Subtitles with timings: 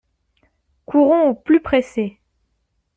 [0.87, 2.17] Courons au plus pressé.